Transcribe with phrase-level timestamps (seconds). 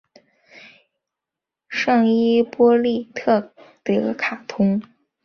[1.69, 3.53] 圣伊波利特
[3.83, 4.81] 德卡通。